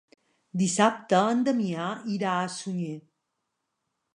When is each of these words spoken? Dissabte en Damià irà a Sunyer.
Dissabte 0.61 1.19
en 1.33 1.43
Damià 1.49 1.91
irà 2.15 2.33
a 2.39 2.49
Sunyer. 2.55 2.99